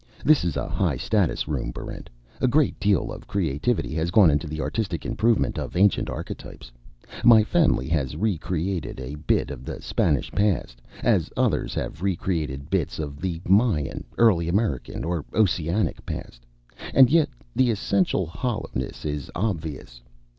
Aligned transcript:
This 0.25 0.43
is 0.43 0.57
a 0.57 0.67
high 0.67 0.97
status 0.97 1.47
room, 1.47 1.69
Barrent. 1.69 2.09
A 2.41 2.47
great 2.47 2.79
deal 2.79 3.11
of 3.11 3.27
creativity 3.27 3.93
has 3.93 4.09
gone 4.09 4.31
into 4.31 4.47
the 4.47 4.59
artistic 4.59 5.05
improvement 5.05 5.59
of 5.59 5.75
ancient 5.77 6.09
archetypes. 6.09 6.71
My 7.23 7.43
family 7.43 7.87
has 7.89 8.15
re 8.15 8.35
created 8.39 8.99
a 8.99 9.13
bit 9.13 9.51
of 9.51 9.63
the 9.63 9.79
Spanish 9.79 10.31
past, 10.31 10.81
as 11.03 11.29
others 11.37 11.75
have 11.75 12.01
re 12.01 12.15
created 12.15 12.71
bits 12.71 12.97
of 12.97 13.21
the 13.21 13.41
Mayan, 13.47 14.03
Early 14.17 14.49
American, 14.49 15.03
or 15.03 15.23
Oceanic 15.35 16.03
past. 16.03 16.47
And 16.95 17.11
yet, 17.11 17.29
the 17.55 17.69
essential 17.69 18.25
hollowness 18.25 19.05
is 19.05 19.29
obvious. 19.35 20.01